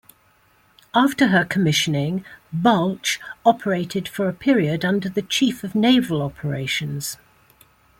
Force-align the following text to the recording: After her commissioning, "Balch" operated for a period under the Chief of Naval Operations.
After 0.95 1.27
her 1.27 1.45
commissioning, 1.45 2.25
"Balch" 2.51 3.19
operated 3.45 4.07
for 4.07 4.27
a 4.27 4.33
period 4.33 4.83
under 4.83 5.07
the 5.09 5.21
Chief 5.21 5.63
of 5.63 5.75
Naval 5.75 6.23
Operations. 6.23 7.17